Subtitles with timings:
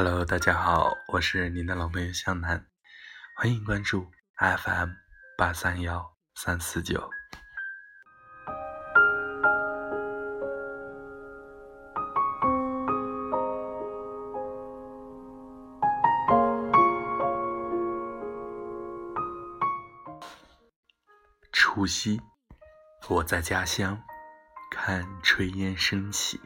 [0.00, 2.64] Hello，大家好，我是您的老朋友向南，
[3.34, 4.06] 欢迎关注
[4.36, 4.90] FM
[5.36, 7.10] 八三幺三四九。
[21.50, 22.20] 除夕，
[23.08, 24.00] 我在家乡
[24.70, 26.40] 看炊烟升起。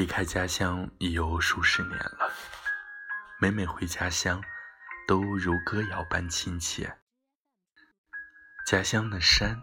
[0.00, 2.32] 离开家乡已有数十年了，
[3.38, 4.42] 每每回家乡，
[5.06, 6.96] 都如歌谣般亲切。
[8.66, 9.62] 家乡的山，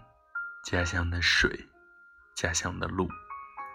[0.64, 1.68] 家乡的水，
[2.36, 3.10] 家乡的路，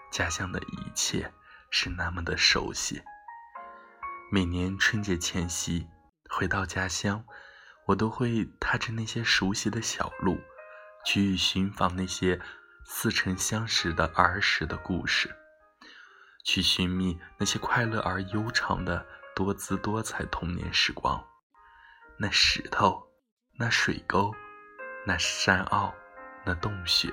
[0.09, 1.33] 家乡的一切，
[1.69, 3.03] 是那么的熟悉。
[4.31, 5.85] 每年春节前夕
[6.29, 7.25] 回到家乡，
[7.87, 10.39] 我都会踏着那些熟悉的小路，
[11.05, 12.39] 去寻访那些
[12.85, 15.29] 似曾相识的儿时的故事。
[16.43, 19.05] 去寻觅那些快乐而悠长的
[19.35, 21.23] 多姿多彩童年时光，
[22.17, 23.01] 那石头，
[23.57, 24.31] 那水沟，
[25.05, 25.93] 那山坳，
[26.45, 27.09] 那洞穴，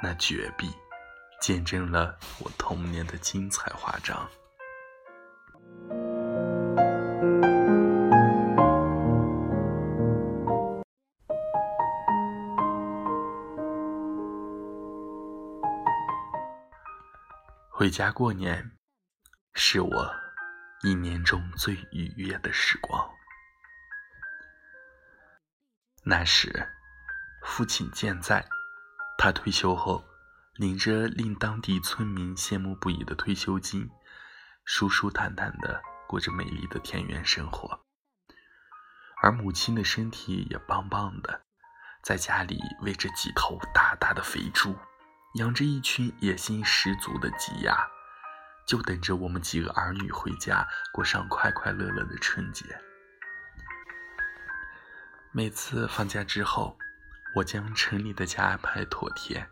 [0.00, 0.70] 那绝壁，
[1.40, 4.28] 见证了我童年的精彩华章。
[17.78, 18.70] 回家过年，
[19.52, 20.14] 是我
[20.82, 23.06] 一年中最愉悦的时光。
[26.02, 26.70] 那时，
[27.44, 28.48] 父亲健在，
[29.18, 30.02] 他退休后，
[30.54, 33.90] 领着令当地村民羡慕不已的退休金，
[34.64, 37.84] 舒舒坦坦的过着美丽的田园生活。
[39.20, 41.42] 而母亲的身体也棒棒的，
[42.02, 44.74] 在家里喂着几头大大的肥猪。
[45.36, 47.76] 养着一群野心十足的鸡鸭，
[48.66, 52.64] 就等着我们几个儿女回家过上快快乐乐的春节。
[55.32, 56.78] 每次放假之后，
[57.34, 59.46] 我将城里的家安排妥帖，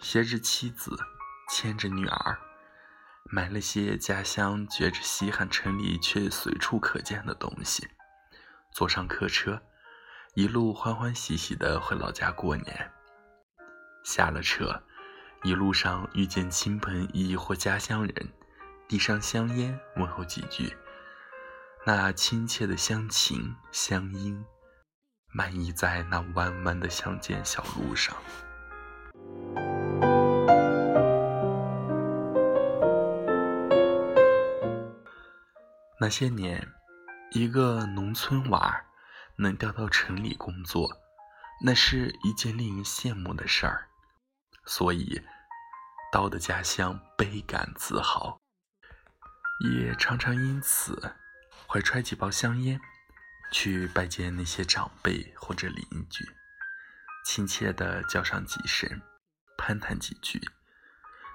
[0.00, 0.98] 携着妻子，
[1.50, 2.38] 牵着女儿，
[3.24, 7.86] 买了些家乡觉着稀罕、城里却随处可见的东西，
[8.72, 9.60] 坐上客车，
[10.34, 12.92] 一路欢欢喜喜的回老家过年。
[14.02, 14.84] 下了车，
[15.44, 18.32] 一路上遇见亲朋谊或家乡人，
[18.88, 20.76] 递上香烟，问候几句，
[21.84, 24.44] 那亲切的乡情乡音，
[25.32, 28.16] 漫溢在那弯弯的乡间小路上。
[36.00, 36.66] 那些年，
[37.30, 38.84] 一个农村娃
[39.36, 40.90] 能调到城里工作，
[41.64, 43.88] 那是一件令人羡慕的事儿。
[44.66, 45.22] 所以，
[46.12, 48.40] 刀的家乡倍感自豪，
[49.60, 51.14] 也常常因此
[51.68, 52.80] 怀揣几包香烟，
[53.52, 56.24] 去拜见那些长辈或者邻居，
[57.24, 59.00] 亲切地叫上几声，
[59.56, 60.40] 攀谈几句，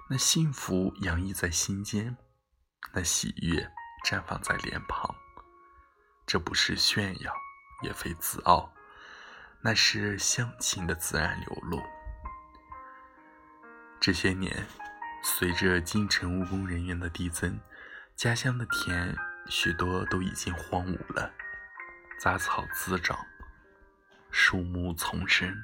[0.10, 2.18] 那幸福洋溢在心间，
[2.92, 3.72] 那喜悦
[4.06, 5.16] 绽放在脸庞。
[6.28, 7.34] 这不是炫耀，
[7.84, 8.74] 也非自傲，
[9.62, 11.82] 那是乡情的自然流露。
[14.02, 14.66] 这些年，
[15.22, 17.60] 随着进城务工人员的递增，
[18.16, 19.16] 家乡的田
[19.48, 21.32] 许多都已经荒芜了，
[22.20, 23.16] 杂草滋长，
[24.32, 25.56] 树木丛生。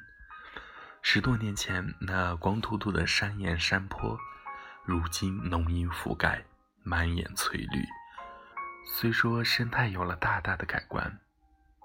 [1.02, 4.16] 十多年前那光秃秃的山岩山坡，
[4.84, 6.44] 如今浓荫覆盖，
[6.84, 7.84] 满眼翠绿。
[8.86, 11.18] 虽说生态有了大大的改观，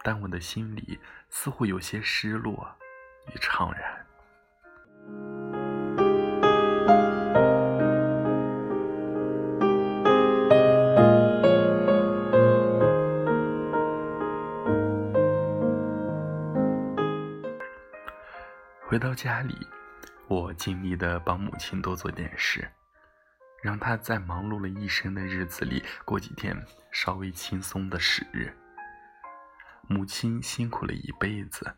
[0.03, 0.99] 但我的心里
[1.31, 2.75] 似乎有些失落
[3.33, 4.05] 与怅然。
[18.93, 19.57] 回到家里，
[20.27, 22.71] 我尽力的帮母亲多做点事，
[23.63, 26.55] 让她在忙碌了一生的日子里过几天
[26.91, 28.55] 稍微轻松的时日。
[29.87, 31.75] 母亲辛苦了一辈子，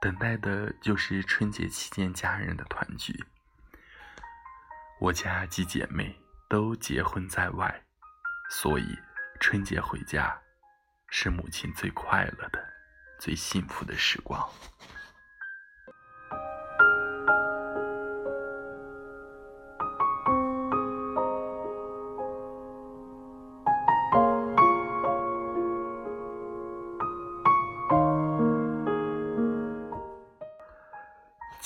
[0.00, 3.12] 等待的就是春节期间家人的团聚。
[5.02, 6.18] 我家几姐妹
[6.48, 7.82] 都结婚在外，
[8.48, 8.98] 所以
[9.38, 10.34] 春节回家
[11.10, 12.58] 是母亲最快乐的、
[13.20, 14.42] 最幸福的时光。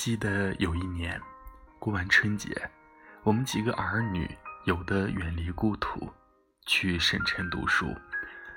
[0.09, 1.21] 记得有一年，
[1.77, 2.49] 过完春节，
[3.21, 4.27] 我们几个儿女
[4.65, 6.11] 有的远离故土，
[6.65, 7.95] 去省城读书；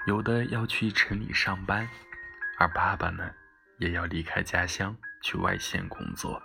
[0.06, 1.86] 有的要去城里上班，
[2.58, 3.30] 而爸爸呢，
[3.76, 6.42] 也要离开家乡去外县工作。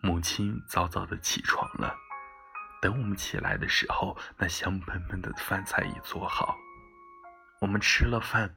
[0.00, 1.94] 母亲早早的起床了，
[2.80, 6.56] 等我们起来的时候，那香喷喷的饭菜已做好。
[7.60, 8.56] 我们吃了饭，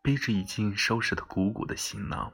[0.00, 2.32] 背着已经收拾的鼓鼓的行囊，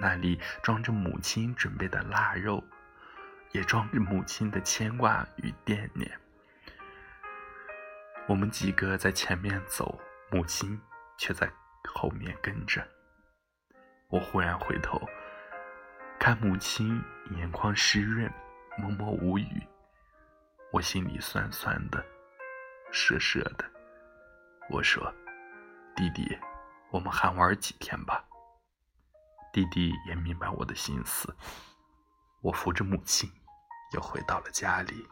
[0.00, 2.62] 那里装着母亲准备的腊肉，
[3.52, 6.10] 也装着母亲的牵挂与惦念。
[8.26, 9.98] 我们几个在前面走，
[10.30, 10.80] 母亲
[11.16, 11.50] 却在
[11.84, 12.86] 后面跟着。
[14.08, 15.00] 我忽然回头。
[16.20, 17.02] 看母亲
[17.36, 18.30] 眼眶湿润，
[18.76, 19.62] 默默无语，
[20.72, 22.04] 我心里酸酸的，
[22.92, 23.64] 涩涩的。
[24.68, 25.14] 我说
[25.94, 26.36] ：“弟弟，
[26.90, 28.24] 我们还玩几天吧。”
[29.58, 31.34] 弟弟也明白我的心思。
[32.42, 33.28] 我扶着母亲，
[33.92, 35.08] 又回到了家里。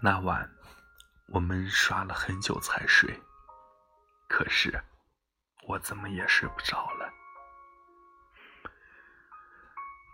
[0.00, 0.48] 那晚，
[1.26, 3.20] 我们刷了很久才睡。
[4.28, 4.80] 可是，
[5.66, 7.12] 我怎么也睡不着了。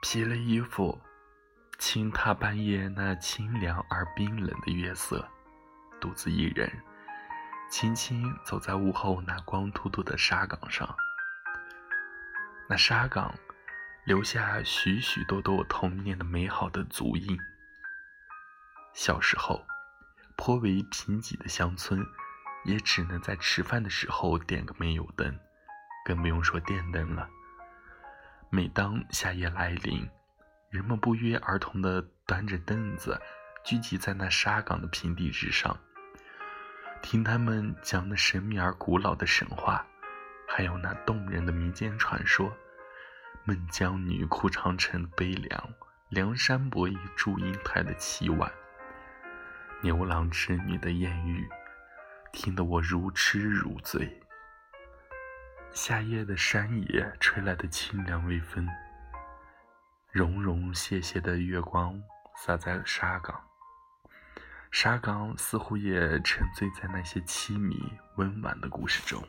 [0.01, 0.99] 披了衣服，
[1.79, 5.27] 轻踏半夜那清凉而冰冷的月色，
[6.01, 6.71] 独自一人，
[7.71, 10.97] 轻轻走在午后那光秃秃的沙岗上。
[12.69, 13.35] 那沙岗，
[14.05, 17.39] 留下许许多多童年的美好的足印。
[18.93, 19.65] 小时候。
[20.37, 22.05] 颇为贫瘠的乡村，
[22.65, 25.39] 也只能在吃饭的时候点个煤油灯，
[26.05, 27.31] 更不用说电灯了。
[28.51, 30.11] 每当夏夜来临，
[30.75, 33.17] 人们不约而同地端着凳子，
[33.63, 35.79] 聚集在那沙岗的平地之上，
[37.01, 39.87] 听他们讲那神秘而古老的神话，
[40.49, 42.53] 还有那动人的民间传说：
[43.45, 45.75] 孟姜女哭长城悲凉，
[46.09, 48.51] 梁山伯与祝英台的凄婉。
[49.81, 51.49] 牛郎织女的艳遇，
[52.33, 54.21] 听得我如痴如醉。
[55.71, 58.69] 夏夜的山野吹来的清凉微风，
[60.15, 62.01] 融融泻泻的月光
[62.37, 63.35] 洒在了沙岗，
[64.71, 69.21] 沙岗似乎也沉醉在那些凄迷温婉的故事中。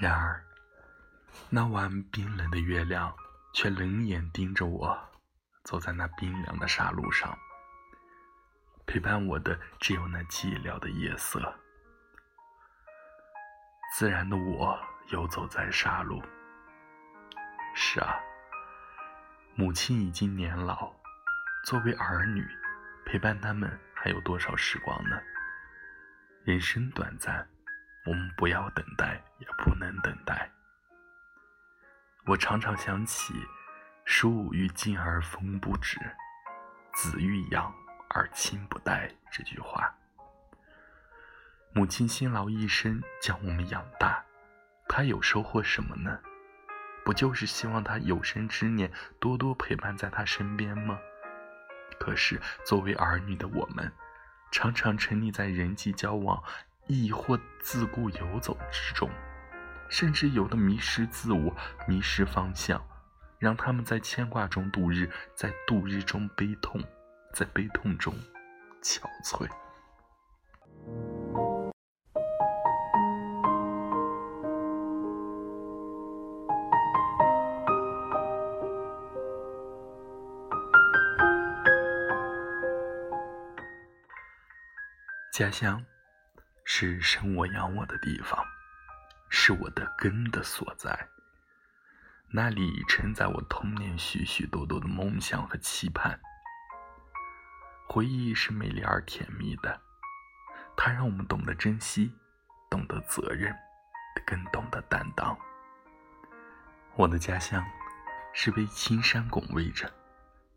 [0.00, 0.44] 然而，
[1.48, 3.14] 那晚冰冷的月亮
[3.54, 4.98] 却冷眼盯着我，
[5.62, 7.38] 走在那冰凉的沙路上。
[8.92, 11.40] 陪伴我的只有那寂寥的夜色。
[13.94, 14.76] 自然的我
[15.10, 16.20] 游走在沙路。
[17.72, 18.18] 是啊，
[19.54, 20.92] 母亲已经年老，
[21.64, 22.44] 作为儿女，
[23.06, 25.16] 陪伴他们还有多少时光呢？
[26.42, 27.48] 人生短暂。
[28.06, 30.50] 我们不要等待，也不能等待。
[32.26, 33.34] 我常常想起
[34.04, 35.96] “树欲静而风不止，
[36.92, 37.72] 子欲养
[38.10, 39.92] 而亲不待”这句话。
[41.72, 44.24] 母亲辛劳一生将我们养大，
[44.88, 46.20] 她有收获什么呢？
[47.04, 50.98] 不就是希望她有生之年多多陪伴在她身边吗？
[51.98, 53.92] 可是作为儿女的我们，
[54.52, 56.42] 常常沉溺在人际交往。
[56.86, 59.08] 亦或自顾游走之中，
[59.88, 61.54] 甚至有的迷失自我、
[61.86, 62.84] 迷失方向，
[63.38, 66.82] 让他们在牵挂中度日，在度日中悲痛，
[67.32, 68.14] 在悲痛中
[68.82, 69.48] 憔悴。
[85.32, 85.84] 家乡。
[86.72, 88.42] 是生我养我的地方，
[89.28, 91.08] 是我的根的所在。
[92.28, 96.20] 那里承载我童年许许多多的梦想和期盼。
[97.92, 99.80] 回忆是美丽而甜蜜的，
[100.76, 102.14] 它让我们懂得珍惜，
[102.70, 103.52] 懂得责任，
[104.24, 105.36] 更懂得担当。
[106.94, 107.66] 我的家乡
[108.32, 109.92] 是被青山拱卫着，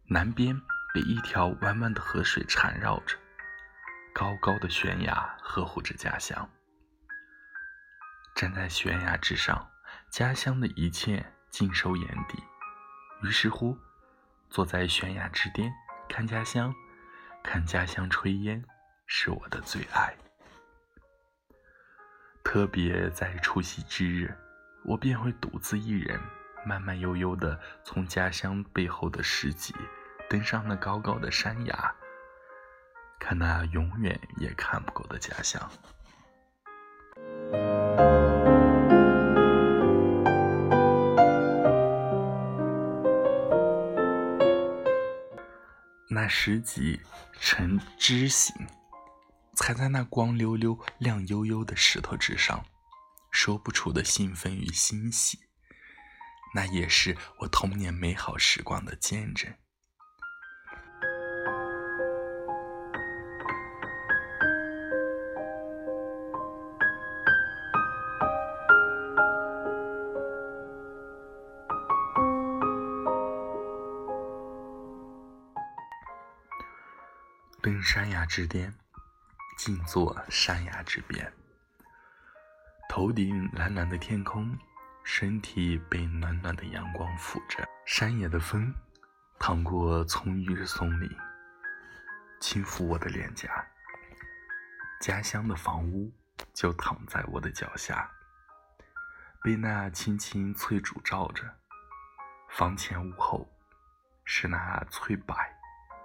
[0.05, 0.55] 南边
[0.93, 3.17] 被一条弯弯的河水缠绕着。
[4.13, 6.47] 高高的悬崖呵护着家乡，
[8.35, 9.71] 站在悬崖之上，
[10.11, 12.43] 家乡的一切尽收眼底。
[13.23, 13.75] 于是乎，
[14.51, 15.73] 坐在悬崖之巅，
[16.07, 16.71] 看家乡，
[17.43, 18.63] 看家乡炊烟，
[19.05, 20.15] 是我的最爱。
[22.43, 24.33] 特别在除夕之日，
[24.85, 26.19] 我便会独自一人，
[26.65, 29.75] 慢慢悠悠地从家乡背后的市集
[30.29, 31.95] 登上那高高的山崖，
[33.19, 35.69] 看那永远也看不够的家乡。
[46.13, 47.01] 那十级
[47.41, 48.55] 呈枝形，
[49.55, 52.63] 踩在那光溜溜、亮悠悠的石头之上，
[53.31, 55.39] 说不出的兴奋与欣喜。
[56.53, 59.51] 那也是我童年美好时光的见证。
[77.63, 78.75] 登山崖之巅，
[79.57, 81.31] 静坐山崖之边，
[82.89, 84.59] 头顶蓝蓝的天空，
[85.05, 87.65] 身体被暖暖的阳光抚着。
[87.85, 88.75] 山野的风，
[89.39, 91.09] 淌过葱郁的松林，
[92.41, 93.65] 轻抚我的脸颊。
[94.99, 96.11] 家乡的房屋
[96.53, 98.11] 就躺在我的脚下，
[99.41, 101.49] 被那青青翠竹罩着。
[102.49, 103.49] 房前屋后，
[104.25, 105.33] 是那翠柏，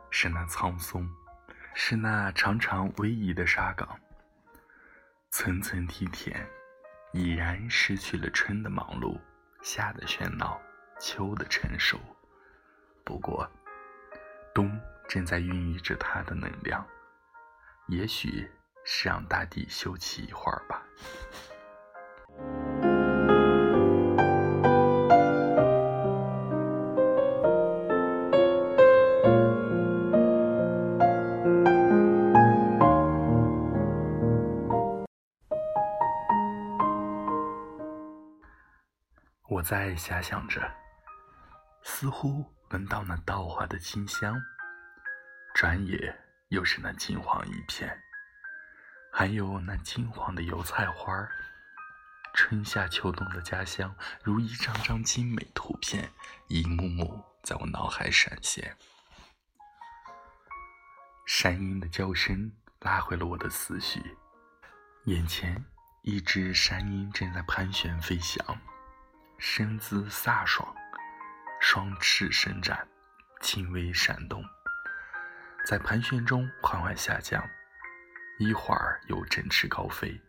[0.09, 1.11] 是那苍松。
[1.81, 3.89] 是那长长逶迤的沙岗，
[5.31, 6.45] 层层梯田，
[7.13, 9.17] 已然失去了春的忙碌，
[9.63, 10.61] 夏的喧闹，
[10.99, 11.97] 秋的成熟。
[13.05, 13.49] 不过，
[14.53, 16.85] 冬正在孕育着它的能量，
[17.87, 18.51] 也许
[18.85, 20.83] 是让大地休息一会儿吧。
[39.69, 40.67] 在遐想着，
[41.83, 44.35] 似乎闻到那稻花的清香，
[45.55, 48.01] 转眼又是那金黄一片，
[49.13, 51.31] 还有那金黄的油菜花儿。
[52.33, 53.95] 春夏秋冬的家乡，
[54.25, 56.11] 如一张张精美图片，
[56.47, 58.75] 一幕幕在我脑海闪现。
[61.27, 64.17] 山鹰的叫声拉回了我的思绪，
[65.05, 65.63] 眼前
[66.01, 68.43] 一只山鹰正在盘旋飞翔。
[69.39, 70.75] 身姿飒爽，
[71.61, 72.87] 双翅伸展，
[73.41, 74.45] 轻微闪动，
[75.65, 77.43] 在盘旋中缓缓下降，
[78.41, 80.21] 一会儿又振翅高飞。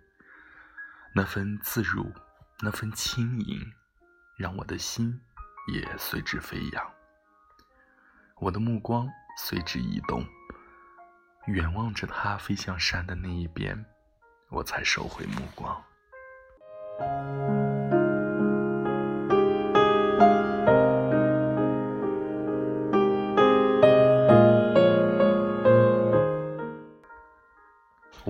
[1.15, 2.13] 那份自如，
[2.59, 3.73] 那份轻盈，
[4.37, 5.19] 让我的心
[5.73, 6.93] 也随之飞扬。
[8.35, 10.23] 我的目光随之移动，
[11.47, 13.83] 远望着它飞向山的那一边，
[14.49, 15.83] 我才收回目光。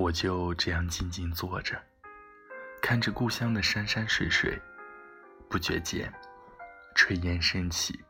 [0.10, 1.80] 我就这样静静坐着，
[2.82, 4.60] 看着故乡的山山水水，
[5.48, 6.12] 不觉间，
[6.96, 8.04] 炊烟升起，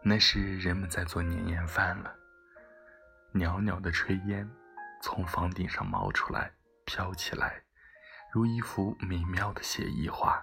[0.00, 2.14] 那是人们在做年夜饭了。
[3.32, 4.48] 袅袅的炊烟
[5.02, 6.52] 从房顶上冒出来，
[6.84, 7.60] 飘起来，
[8.32, 10.40] 如一幅美妙的写意画。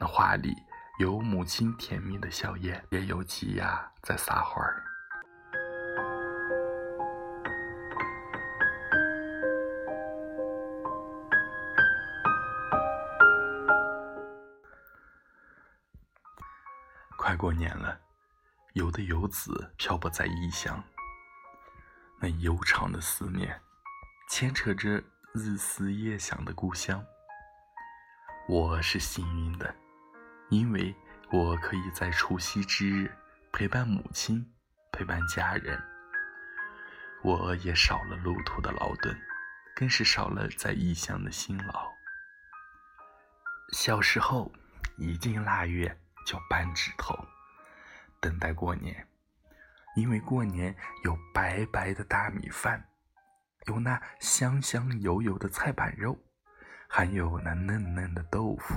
[0.00, 0.52] 那画里
[0.98, 4.82] 有母亲甜蜜的笑颜，也有鸡鸭在撒欢儿。
[17.42, 18.00] 过年了，
[18.74, 20.80] 有的游子漂泊在异乡，
[22.20, 23.60] 那悠长的思念，
[24.30, 25.02] 牵扯着
[25.34, 27.04] 日思夜想的故乡。
[28.48, 29.74] 我是幸运的，
[30.50, 30.94] 因为
[31.32, 33.12] 我可以在除夕之日
[33.52, 34.48] 陪伴母亲，
[34.92, 35.82] 陪伴家人。
[37.24, 39.20] 我也少了路途的劳顿，
[39.74, 41.90] 更是少了在异乡的辛劳。
[43.72, 44.52] 小时候，
[44.96, 45.98] 一进腊月。
[46.24, 47.16] 叫扳指头，
[48.20, 49.06] 等待过年，
[49.96, 50.74] 因为过年
[51.04, 52.84] 有白白的大米饭，
[53.66, 56.18] 有那香香油油的菜板肉，
[56.88, 58.74] 还有那嫩嫩的豆腐，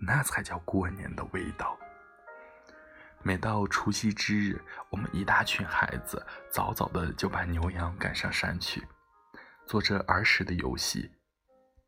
[0.00, 1.78] 那才叫过年的味道。
[3.22, 8.86] 每到除夕之日，我们一大群孩子早早的就把牛羊赶上山去，
[9.66, 11.10] 做着儿时的游戏，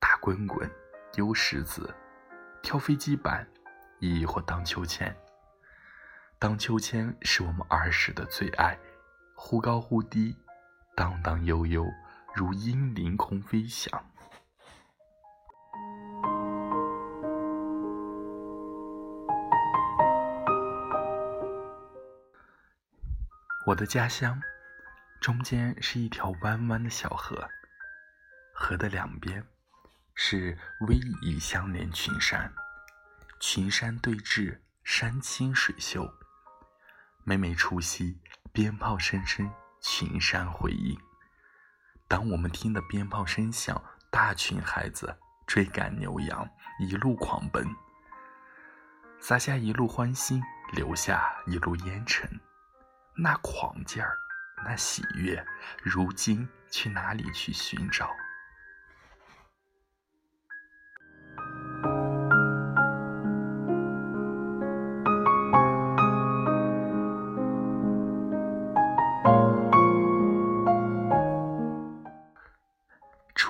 [0.01, 0.69] 打滚滚、
[1.13, 1.95] 丢石子、
[2.63, 3.47] 跳飞机板。
[4.01, 5.15] 亦或荡秋千。
[6.39, 8.79] 荡秋千是我们儿时的最爱，
[9.37, 10.35] 忽高忽低，
[10.97, 11.87] 荡荡悠悠，
[12.35, 14.05] 如鹰凌空飞翔。
[23.67, 24.41] 我的家乡，
[25.21, 27.47] 中间是一条弯弯的小河，
[28.55, 29.47] 河的两边
[30.15, 32.53] 是逶迤相连群山，
[33.41, 36.13] 群山对峙，山清水秀。
[37.25, 38.21] 每每除夕，
[38.53, 40.95] 鞭炮声声，群山回应。
[42.07, 46.47] 当我们听的鞭炮声响，大群孩子追赶牛羊，
[46.81, 47.67] 一路狂奔，
[49.21, 50.43] 撒下一路欢欣，
[50.75, 52.29] 留下一路烟尘。
[53.17, 54.19] 那狂劲儿，
[54.67, 55.43] 那喜悦，
[55.83, 58.15] 如今去哪里去寻找？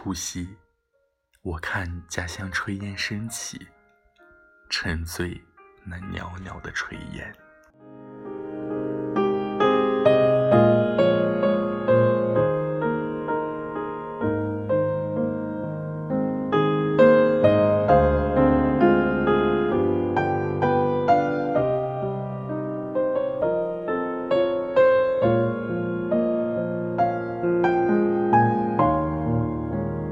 [0.02, 0.56] 除夕，
[1.42, 3.68] 我看家乡炊烟升起，
[4.70, 5.38] 沉醉
[5.84, 7.30] 那袅袅的炊烟。